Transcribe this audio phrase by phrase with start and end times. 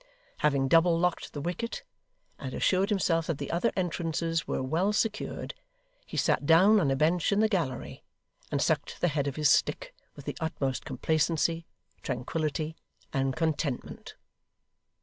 [0.39, 1.83] Having double locked the wicket,
[2.39, 5.53] and assured himself that the other entrances were well secured,
[6.07, 8.03] he sat down on a bench in the gallery,
[8.51, 11.67] and sucked the head of his stick with the utmost complacency,
[12.01, 12.75] tranquillity,
[13.13, 14.15] and contentment.